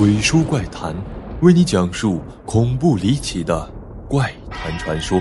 [0.00, 0.96] 鬼说怪谈，
[1.42, 3.70] 为你讲述恐怖离奇的
[4.08, 5.20] 怪谈传说。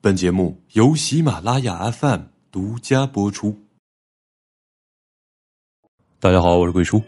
[0.00, 3.54] 本节目由喜马拉雅 FM 独家播出。
[6.20, 7.02] 大家好，我是鬼叔。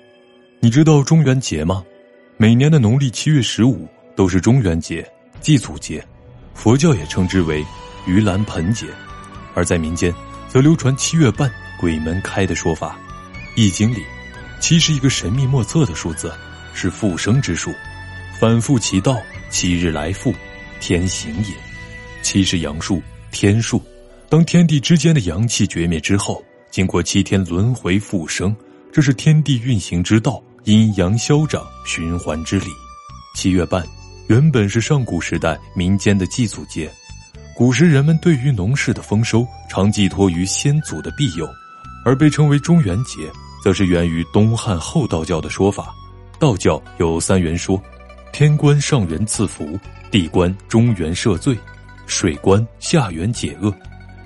[0.60, 1.82] 你知道中元节吗？
[2.36, 5.10] 每年的农历七月十五都是中元节、
[5.40, 6.06] 祭祖节，
[6.52, 7.64] 佛教也称之为
[8.06, 8.84] 盂兰盆节。
[9.54, 10.14] 而在民间，
[10.48, 11.50] 则流传七月半
[11.80, 12.98] 鬼门开的说法。
[13.56, 14.02] 易经里，
[14.60, 16.32] 七是一个神秘莫测的数字，
[16.72, 17.72] 是复生之数，
[18.38, 20.32] 反复其道，七日来复，
[20.80, 21.54] 天行也。
[22.22, 23.82] 七是阳数，天数。
[24.28, 28.54] 当天地之间的阳气绝灭之后，经过七天轮回复生，
[28.92, 32.66] 这是天地运行之道，阴阳消长循环之理。
[33.34, 33.84] 七月半，
[34.28, 36.88] 原本是上古时代民间的祭祖节。
[37.56, 41.46] 古时人们对于农事的丰收，常寄托于先祖的庇佑，
[42.04, 43.30] 而被称为中元节，
[43.62, 45.94] 则是源于东汉后道教的说法。
[46.38, 47.80] 道教有三元说：
[48.32, 49.78] 天官上元赐福，
[50.10, 51.56] 地官中元赦罪，
[52.06, 53.74] 水官下元解厄。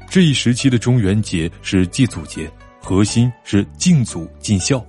[0.08, 4.84] 这一时期的中元节是祭祖节，核心是敬祖尽孝。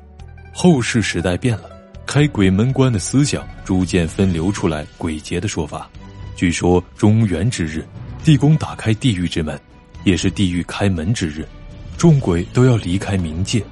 [0.53, 1.69] 后世时代变了，
[2.05, 5.89] 开鬼门关的思想逐渐分流出来，鬼节的说法。
[6.35, 7.85] 据说中元之日。
[8.23, 9.55] 地宫打开地狱之门，
[10.03, 11.47] 也是地狱开门之日，
[11.97, 13.63] 众鬼都要离开冥界，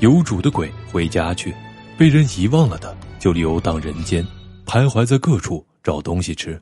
[0.00, 1.54] 有主的鬼回家去，
[1.96, 4.26] 被人遗忘了的就游荡人间，
[4.66, 6.60] 徘徊在各处找东西吃。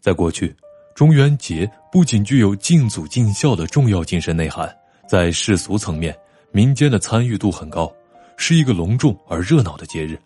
[0.00, 0.54] 在过去，
[0.94, 4.74] 中元节不仅具有敬祖敬孝的重要精神内涵，
[5.08, 6.16] 在世俗层面，
[6.50, 7.92] 民间的参与度很高，
[8.36, 10.18] 是一个隆重而热闹的节日。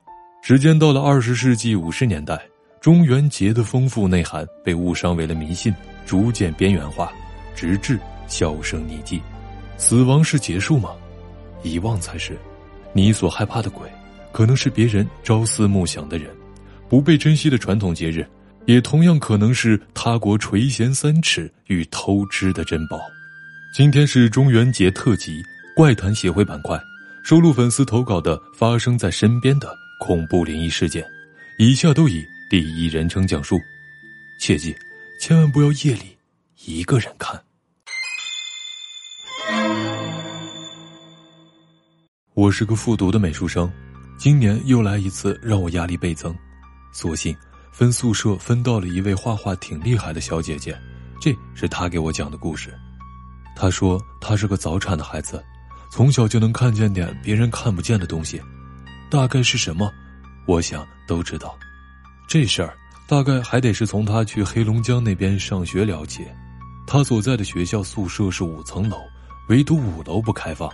[0.43, 2.41] 时间到了二十世纪五十年代，
[2.81, 5.75] 中元节的丰富内涵被误伤为了迷信。
[6.07, 7.13] 逐渐边缘化，
[7.55, 9.21] 直至销声匿迹。
[9.79, 10.91] 死亡是结束吗？
[11.63, 12.37] 遗忘才是。
[12.93, 13.89] 你所害怕的鬼，
[14.33, 16.29] 可能是别人朝思暮想的人；
[16.89, 18.27] 不被珍惜的传统节日，
[18.67, 22.99] 也同样可能是他国垂涎三尺与偷吃的珍宝。
[23.73, 25.41] 今天是中元节特辑
[25.77, 26.79] 怪谈协会板块，
[27.23, 31.05] 收录粉丝投稿的发生在身边的恐怖灵异事件，
[31.59, 33.57] 以下都以第一人称讲述，
[34.41, 34.75] 切记。
[35.21, 36.17] 千万不要夜里
[36.65, 37.41] 一个人看。
[42.35, 43.71] 我是个复读的美术生，
[44.17, 46.35] 今年又来一次让我压力倍增，
[46.93, 47.37] 索性
[47.73, 50.79] 分宿舍分到了一位画画挺厉害的小姐姐。
[51.21, 52.73] 这是她给我讲的故事。
[53.57, 55.45] 她说她是个早产的孩子，
[55.91, 58.41] 从小就能看见点别人看不见的东西，
[59.11, 59.91] 大概是什么？
[60.47, 61.59] 我想都知道。
[62.29, 62.77] 这事儿。
[63.09, 66.31] 大概还得是从她去黑龙江那边上学了解。
[66.87, 68.99] 她所在的学校宿舍是五层楼，
[69.49, 70.71] 唯独五楼不开放。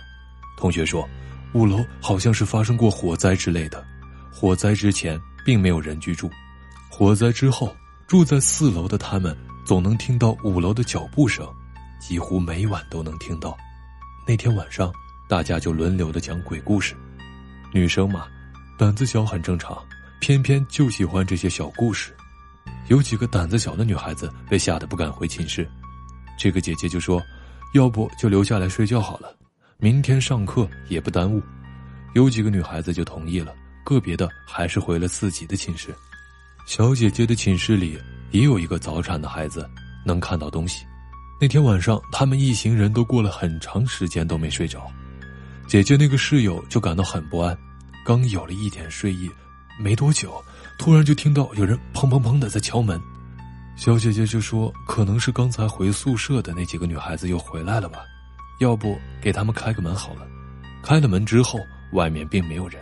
[0.57, 1.07] 同学说，
[1.53, 3.83] 五楼好像是发生过火灾之类的。
[4.31, 6.29] 火灾之前并没有人居住，
[6.89, 7.75] 火灾之后
[8.07, 9.35] 住在四楼的他们
[9.65, 11.47] 总能听到五楼的脚步声，
[11.99, 13.57] 几乎每晚都能听到。
[14.27, 14.91] 那天晚上，
[15.29, 16.95] 大家就轮流的讲鬼故事。
[17.71, 18.27] 女生嘛，
[18.77, 19.77] 胆子小很正常，
[20.19, 22.13] 偏偏就喜欢这些小故事。
[22.87, 25.69] 有几个胆子小的女孩子被吓得不敢回寝室，
[26.37, 27.21] 这个姐姐就说
[27.75, 29.35] ：“要不就留下来睡觉好了，
[29.79, 31.43] 明天上课也不耽误。”
[32.15, 33.53] 有几个女孩子就同意了，
[33.83, 35.93] 个别的还是回了自己的寝室。
[36.65, 37.99] 小姐姐的寝室里
[38.31, 39.69] 也有一个早产的孩子，
[40.05, 40.85] 能看到东西。
[41.41, 44.89] 那天晚上，他们一行人都过了很长时间都没睡着，
[45.67, 47.57] 姐姐那个室友就感到很不安，
[48.05, 49.29] 刚有了一点睡意，
[49.77, 50.41] 没多久。
[50.79, 52.97] 突然就听到有人砰砰砰的在敲门，
[53.75, 58.05] 小姐姐就说：“可能是刚才回宿舍的那几个女孩子又回来了吧，
[58.59, 60.25] 要不给他们开个门好了。”
[60.81, 61.59] 开了门之后，
[61.93, 62.79] 外面并没有人，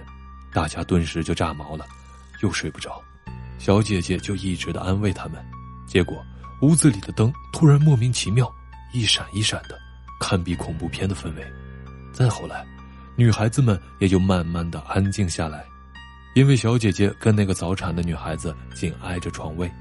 [0.54, 1.86] 大家顿时就炸毛了，
[2.42, 3.02] 又睡不着。
[3.58, 5.44] 小姐姐就一直的安慰他们，
[5.88, 6.24] 结果
[6.62, 8.54] 屋子里的灯突然莫名其妙
[8.94, 9.80] 一闪一闪的，
[10.20, 11.46] 堪比恐怖片的氛围。
[12.12, 12.66] 再后来，
[13.16, 15.66] 女孩子们也就慢慢的安静下来。
[16.36, 19.72] 因为小姐姐跟那个早产的女孩子紧挨着床位，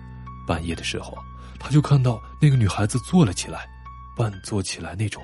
[0.47, 1.17] 半夜的时候，
[1.59, 3.69] 他就看到那个女孩子坐了起来，
[4.17, 5.23] 半坐起来那种。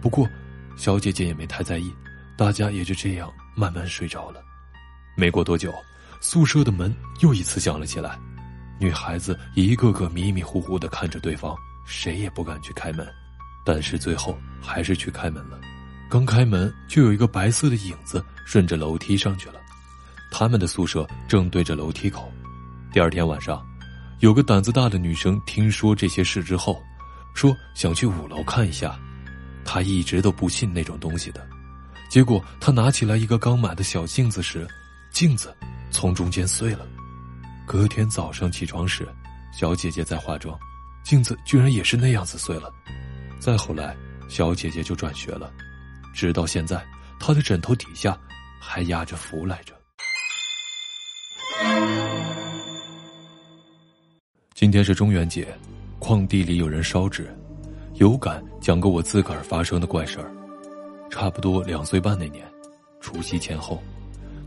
[0.00, 0.28] 不过，
[0.76, 1.92] 小姐姐也没太在意，
[2.36, 4.42] 大家也就这样慢慢睡着了。
[5.16, 5.72] 没过多久，
[6.20, 8.18] 宿舍的门又一次响了起来，
[8.78, 13.06] 女孩子一个个迷迷糊糊的看着对方，谁也不敢去开门。
[13.64, 15.60] 但是最后还是去开门了。
[16.08, 19.60] 刚开门，就有一个白色的影子顺着楼梯上去了。
[20.30, 22.32] 他们的宿舍正对着楼梯口。
[22.92, 23.66] 第二天晚上，
[24.20, 26.82] 有个胆子大的女生听说这些事之后，
[27.34, 28.98] 说想去五楼看一下。
[29.64, 31.46] 她一直都不信那种东西的，
[32.10, 34.66] 结果她拿起来一个刚买的小镜子时，
[35.12, 35.54] 镜子
[35.90, 36.84] 从中间碎了。
[37.64, 39.06] 隔天早上起床时，
[39.52, 40.58] 小姐姐在化妆，
[41.04, 42.72] 镜子居然也是那样子碎了。
[43.38, 43.94] 再后来，
[44.28, 45.52] 小姐姐就转学了，
[46.12, 46.84] 直到现在，
[47.20, 48.18] 她的枕头底下
[48.58, 49.77] 还压着符来着。
[54.60, 55.46] 今天是中元节，
[56.00, 57.32] 矿地里有人烧纸，
[57.94, 60.28] 有感讲个我自个儿发生的怪事儿。
[61.08, 62.44] 差不多两岁半那年，
[63.00, 63.80] 除夕前后，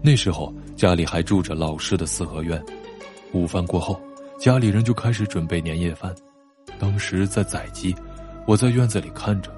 [0.02, 2.62] 那时候家里还住着老式的四合院。
[3.32, 3.98] 午饭过后，
[4.38, 6.14] 家里人就开始准备年夜饭。
[6.78, 7.96] 当时在宰鸡，
[8.46, 9.50] 我在院子里看着，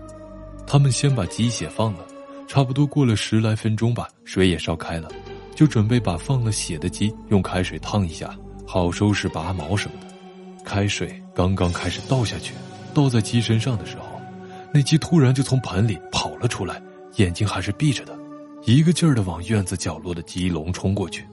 [0.68, 2.06] 他们先把鸡血放了，
[2.48, 5.10] 差不多过了十来分钟吧，水也烧开了，
[5.56, 9.98] 就准备把放了血的鸡用开水烫一下，好收拾拔毛什么。
[10.64, 12.54] 开水刚刚开始倒下去，
[12.94, 14.22] 倒在鸡身上的时候，
[14.74, 16.82] 那鸡突然就从盆里跑了出来，
[17.18, 18.18] 眼睛还是闭着的，
[18.66, 21.26] 一个劲儿的往院子角落的鸡笼冲过去。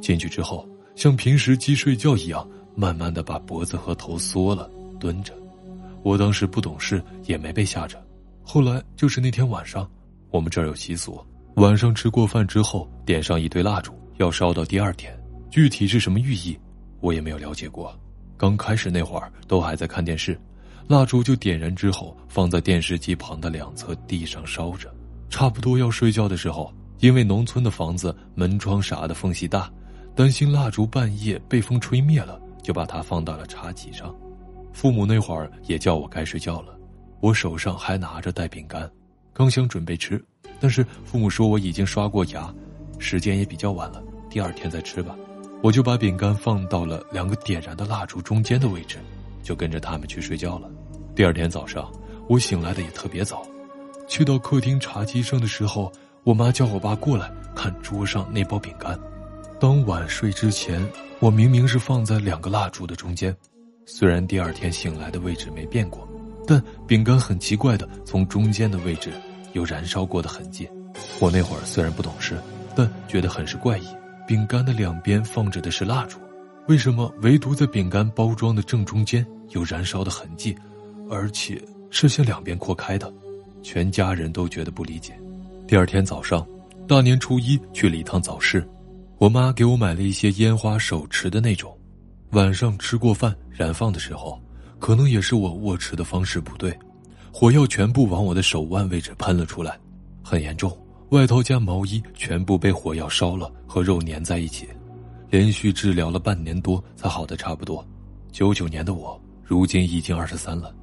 [0.00, 0.66] 进去之后。
[0.96, 5.34] 像平时鸡睡觉一样，慢慢的把脖子和头缩了，蹲着。
[6.02, 8.02] 我当时不懂事，也没被吓着。
[8.42, 9.86] 后来就是那天晚上，
[10.30, 11.22] 我们这儿有习俗，
[11.56, 15.14] 晚上吃过饭之后，点上一堆蜡烛，要烧到第二天。
[15.50, 16.58] 具体是什么寓意，
[17.00, 17.94] 我也没有了解过。
[18.36, 20.38] 刚开始那会儿都还在看电视，
[20.88, 24.92] 蜡烛就点燃之后，放在电视机旁的两侧地上烧着。
[25.28, 29.70] 差不多要睡觉的时候，因为农村的房子门窗啥的缝隙大。
[30.14, 34.14] 担心蜡烛半夜被风吹灭了，就把它放到了茶几上。
[34.72, 36.74] 父母那会儿也叫我该睡觉了，
[37.20, 38.90] 我手上还拿着带饼干，
[39.34, 40.24] 刚想准备吃，
[40.58, 42.50] 但是父母说我已经刷过牙，
[42.98, 45.14] 时间也比较晚了，第二天再吃吧。
[45.66, 48.98] 我就把饼干放到了两个点燃的蜡烛中间的位置，
[49.42, 50.70] 就跟着他们去睡觉了。
[51.12, 51.90] 第二天早上，
[52.28, 53.44] 我醒来的也特别早，
[54.06, 55.92] 去到客厅茶几上的时候，
[56.22, 58.96] 我妈叫我爸过来看桌上那包饼干。
[59.58, 60.80] 当晚睡之前，
[61.18, 63.36] 我明明是放在两个蜡烛的中间，
[63.86, 66.08] 虽然第二天醒来的位置没变过，
[66.46, 69.10] 但饼干很奇怪的从中间的位置
[69.52, 70.70] 有燃烧过的痕迹。
[71.18, 72.40] 我那会儿虽然不懂事，
[72.76, 73.86] 但觉得很是怪异。
[74.26, 76.18] 饼干的两边放着的是蜡烛，
[76.66, 80.56] 为什么唯独在饼干包装的正中间有燃烧的痕迹，
[81.08, 83.12] 而且是向两边扩开的？
[83.62, 85.16] 全家人都觉得不理解。
[85.66, 86.44] 第二天早上，
[86.88, 88.66] 大年初一去了一趟早市。
[89.18, 91.76] 我妈给我买了一些烟花手持的那种，
[92.30, 94.42] 晚上吃过饭燃放的时候，
[94.80, 96.76] 可能也是我握持的方式不对，
[97.32, 99.78] 火药全部往我的手腕位置喷了出来，
[100.22, 100.76] 很严重，
[101.10, 104.68] 外套加毛衣全部被火药烧了，和肉粘在一起，
[105.30, 107.86] 连续治疗了半年多才好的差不多。
[108.32, 110.74] 九九年的我，如今已经二十三了，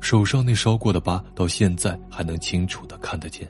[0.00, 3.48] 手上那烧过的疤到现在还能清楚的看得见。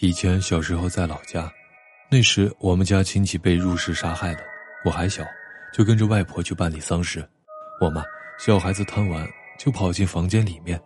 [0.00, 1.50] 以前小时候在老家，
[2.08, 4.38] 那时我们家亲戚被入室杀害了，
[4.84, 5.24] 我还小，
[5.74, 7.28] 就跟着外婆去办理丧事。
[7.80, 8.04] 我妈
[8.38, 9.28] 小孩子贪玩，
[9.58, 10.80] 就跑进房间里面。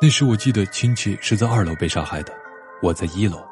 [0.00, 2.32] 那时我记得亲戚是在二楼被杀害的，
[2.82, 3.42] 我在一楼，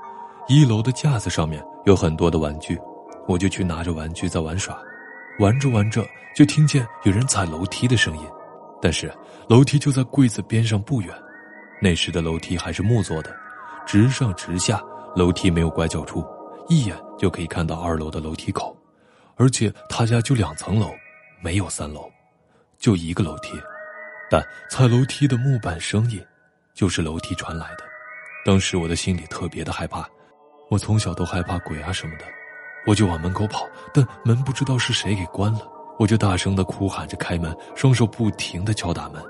[0.46, 2.78] 一楼的架子上面有很多的玩具，
[3.26, 4.78] 我就去拿着玩具在玩耍。
[5.38, 6.06] 玩着玩着
[6.36, 8.26] 就听见有人踩楼梯的声音，
[8.80, 9.10] 但是
[9.48, 11.14] 楼梯就在柜子边上不远。
[11.80, 13.34] 那时的楼梯还是木做的，
[13.86, 14.80] 直上直下。
[15.16, 16.24] 楼梯没有拐角处，
[16.68, 18.76] 一眼就可以看到二楼的楼梯口，
[19.36, 20.90] 而且他家就两层楼，
[21.40, 22.10] 没有三楼，
[22.78, 23.50] 就一个楼梯。
[24.28, 26.20] 但踩楼梯的木板声音，
[26.74, 27.84] 就是楼梯传来的。
[28.44, 30.06] 当时我的心里特别的害怕，
[30.68, 32.24] 我从小都害怕鬼啊什么的，
[32.86, 35.60] 我就往门口跑，但门不知道是谁给关了，
[35.98, 39.22] 我就大声的哭喊着开门，双手不停的敲打门。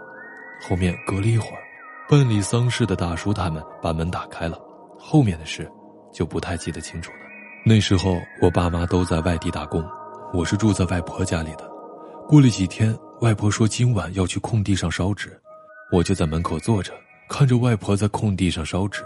[0.67, 1.63] 后面隔了一会儿，
[2.09, 4.59] 办理丧事的大叔他们把门打开了。
[4.99, 5.71] 后面的事，
[6.13, 7.19] 就不太记得清楚了。
[7.67, 9.87] 那时候我爸妈都在外地打工，
[10.33, 11.71] 我是住在外婆家里的。
[12.27, 15.39] 过了几天，外婆说今晚要去空地上烧纸，
[15.93, 16.93] 我就在门口坐着，
[17.29, 19.03] 看着外婆在空地上烧纸。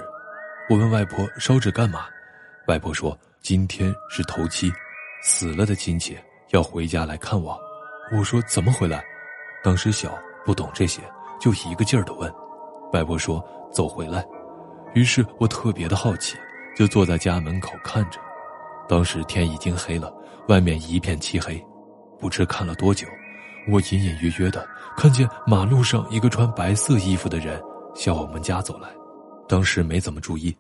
[0.68, 2.06] 我问外婆烧纸干嘛，
[2.66, 4.70] 外婆说今天是头七，
[5.22, 6.18] 死了的亲戚
[6.50, 7.56] 要回家来看望。
[8.12, 9.02] 我说怎么回来？
[9.62, 11.00] 当时小不懂这些，
[11.40, 12.32] 就一个劲儿的问。
[12.92, 14.24] 外婆说走回来。
[14.94, 16.36] 于是我特别的好奇，
[16.76, 18.18] 就坐在家门口看着。
[18.88, 20.12] 当时天已经黑了，
[20.48, 21.62] 外面一片漆黑。
[22.18, 23.06] 不知看了多久，
[23.68, 27.62] 我隐隐约约的看见马路上一个穿白色衣服的人
[27.98, 28.88] 向我们家走来。
[29.48, 30.56] 当时没怎么注意，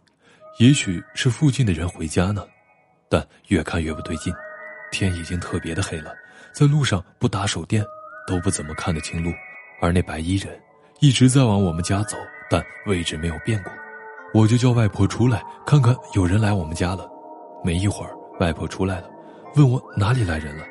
[0.58, 2.44] 也许是附近的人回家呢。
[3.08, 4.34] 但越看越不对劲，
[4.90, 6.12] 天已经特别的黑了，
[6.52, 7.84] 在路上不打手电
[8.26, 9.30] 都不怎么看得清路。
[9.80, 10.60] 而那白衣人
[10.98, 12.16] 一直在往我们家走，
[12.50, 13.72] 但位置没有变过。
[14.34, 17.08] 我就叫外婆出来看看，有人来我们家了。
[17.64, 19.08] 没一会儿，外婆出来了，
[19.54, 20.64] 问我哪里来人了。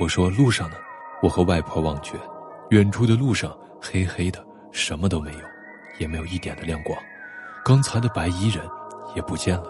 [0.00, 0.76] 我说路上呢。
[1.22, 2.18] 我和外婆望去，
[2.68, 5.38] 远处的路上黑黑的，什么都没有，
[5.98, 6.98] 也没有一点的亮光。
[7.64, 8.62] 刚才的白衣人
[9.16, 9.64] 也不见了。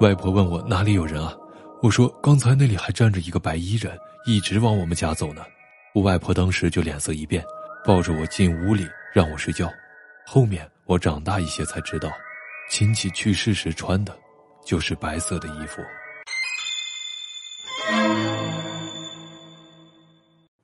[0.00, 1.34] 外婆问我哪里有人啊？
[1.82, 5.42] 我说刚才那里还站着一个白衣人，一直往我们家走呢。
[5.94, 7.44] 我外婆当时就脸色一变，
[7.84, 9.70] 抱着我进屋里让我睡觉。
[10.26, 12.10] 后面我长大一些才知道，
[12.70, 14.14] 亲戚去世时穿的，
[14.64, 15.80] 就是白色的衣服。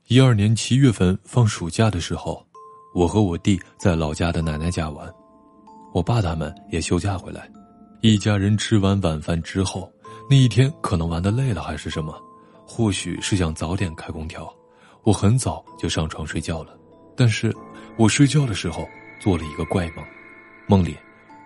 [0.09, 2.47] 一二年七月份放暑假的时候，
[2.95, 5.11] 我和我弟在老家的奶奶家玩，
[5.93, 7.51] 我爸他们也休假回来，
[8.03, 9.91] 一家人吃完晚饭之后，
[10.29, 12.15] 那一天可能玩的累了还是什么，
[12.67, 14.53] 或许是想早点开空调，
[15.05, 16.77] 我很早就上床睡觉了。
[17.17, 17.55] 但是，
[17.97, 18.87] 我睡觉的时候
[19.21, 20.05] 做了一个怪梦，
[20.67, 20.97] 梦里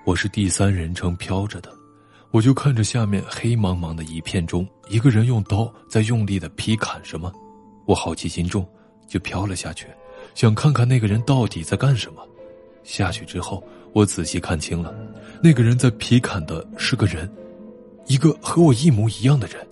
[0.05, 1.73] 我是第三人称飘着的，
[2.31, 7.33] 我就看着下面黑茫茫的一片中，一个人用刀在用力的劈砍什么。
[7.87, 8.69] 我好奇心重，
[9.07, 9.87] 就飘了下去，
[10.35, 12.23] 想看看那个人到底在干什么。
[12.83, 14.95] 下去之后，我仔细看清了，
[15.43, 17.31] 那个人在劈砍的是个人，
[18.07, 19.67] 一个和我一模一样的人。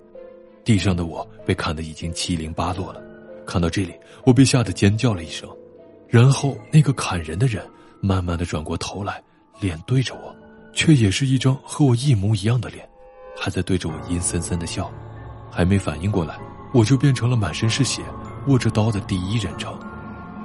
[0.63, 3.01] 地上的我被砍得已经七零八落了。
[3.45, 3.93] 看到这里，
[4.25, 5.47] 我被吓得尖叫了一声。
[6.07, 7.63] 然后那个砍人的人
[8.01, 9.23] 慢慢的转过头来，
[9.59, 10.35] 脸对着我，
[10.73, 12.87] 却也是一张和我一模一样的脸，
[13.37, 14.91] 还在对着我阴森森的笑。
[15.51, 16.37] 还没反应过来。
[16.73, 18.01] 我就变成了满身是血、
[18.47, 19.77] 握着刀的第一人称，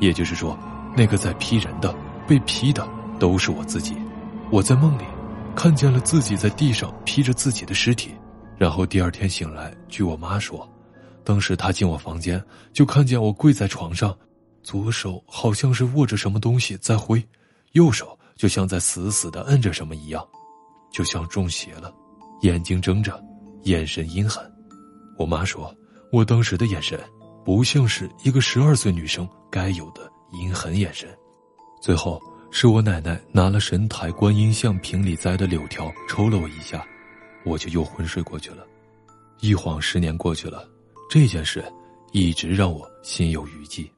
[0.00, 0.58] 也就是说，
[0.96, 1.94] 那个在劈人的、
[2.26, 2.88] 被劈的
[3.18, 3.96] 都是我自己。
[4.50, 5.04] 我在梦里
[5.54, 8.14] 看见了自己在地上劈着自己的尸体，
[8.56, 10.68] 然后第二天醒来，据我妈说，
[11.24, 12.42] 当时她进我房间
[12.72, 14.16] 就看见我跪在床上，
[14.62, 17.22] 左手好像是握着什么东西在挥，
[17.72, 20.26] 右手就像在死死的摁着什么一样，
[20.90, 21.92] 就像中邪了，
[22.42, 23.22] 眼睛睁着，
[23.64, 24.42] 眼神阴狠。
[25.18, 25.74] 我妈说。
[26.12, 26.98] 我当时的眼神，
[27.44, 31.08] 不像是一个十二岁女生该有的阴狠眼神。
[31.80, 32.20] 最后
[32.50, 36.84] 是我奶奶拿了神台观音像瓶里栽的柳条抽了我一下，
[37.44, 38.66] 我就又昏睡过去了。
[39.40, 40.68] 一晃十年过去了，
[41.08, 41.64] 这件事
[42.12, 43.90] 一直让我心有余悸。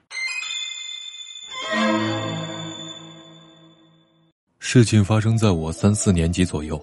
[4.60, 6.82] 事情发生在我三四年级左右，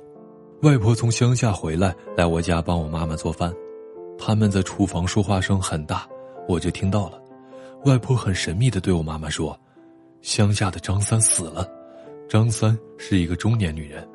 [0.62, 3.52] 外婆从乡下回来，来我家帮我妈妈做饭。
[4.18, 6.08] 他们在厨房说话声很大，
[6.50, 7.22] 我就听到了。
[7.86, 9.58] 外婆很神秘的对我妈妈说
[10.24, 11.70] ：“乡下的张三死了。”
[12.28, 14.06] 张三是一个中年女人，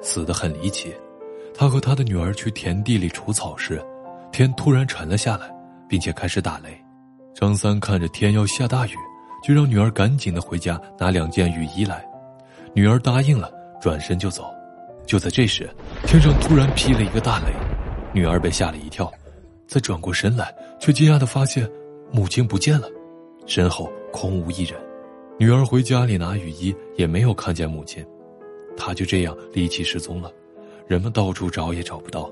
[0.00, 0.90] 死得很离奇。
[1.54, 3.78] 她和她的女儿去田地里除草时，
[4.32, 5.54] 天突然沉了下来，
[5.86, 6.70] 并且开始打雷。
[7.34, 8.94] 张三看着天要下大雨，
[9.46, 12.02] 就让女儿赶紧的回家拿两件雨衣来。
[12.74, 14.50] 女儿答应了，转身就走。
[15.04, 15.68] 就在这时，
[16.06, 17.52] 天上突然劈了一个大雷，
[18.14, 19.12] 女儿被吓了一跳。
[19.66, 21.66] 再转过身来，却惊讶的发现
[22.12, 22.86] 母亲不见了，
[23.46, 24.78] 身后空无一人。
[25.38, 28.04] 女儿回家里拿雨衣，也没有看见母亲，
[28.76, 30.30] 她就这样离奇失踪了。
[30.86, 32.30] 人们到处找也找不到。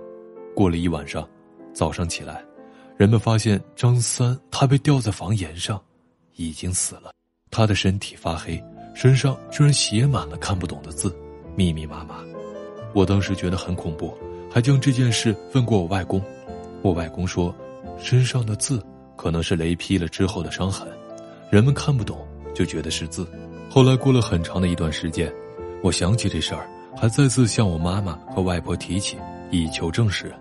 [0.55, 1.27] 过了一晚上，
[1.73, 2.45] 早上起来，
[2.99, 5.81] 人们发现张三他被吊在房檐上，
[6.37, 7.11] 已经死了。
[7.51, 8.63] 他的身体发黑，
[8.95, 11.17] 身上居然写满了看不懂的字，
[11.57, 12.23] 密密麻麻。
[12.93, 14.13] 我当时觉得很恐怖，
[14.51, 16.23] 还将这件事问过我外公。
[16.83, 17.55] 我外公说，
[17.99, 18.85] 身上的字
[19.21, 20.89] 可能是雷劈了之后的伤痕，
[21.51, 23.27] 人们看不懂就觉得是字。
[23.69, 25.31] 后来过了很长的一段时间，
[25.83, 29.19] 我想起这事儿，还再次向我妈妈和外婆提起，
[29.51, 30.33] 以求证实。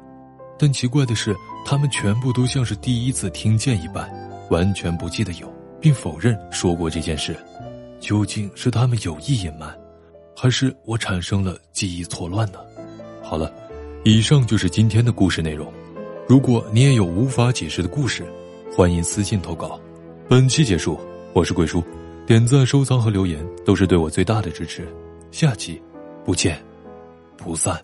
[0.57, 4.09] 但奇怪的是，他们全部都像是第一次听见一般，
[4.49, 7.35] 完全不记得有，并否认说过这件事。
[7.99, 9.77] 究竟是他们有意隐瞒，
[10.33, 12.59] 还是我产生了记忆错乱呢？
[13.21, 13.51] 好了，
[14.05, 15.69] 以上就是今天的故事内容。
[16.29, 18.25] 如果你也有无法解释的故事，
[18.71, 19.79] 欢迎私信投稿。
[20.29, 20.97] 本期结束，
[21.33, 21.83] 我是贵叔，
[22.25, 24.87] 点赞、收藏和留言都是对我最大的支持。
[25.31, 25.81] 下期
[26.23, 26.63] 不见
[27.35, 27.81] 不散。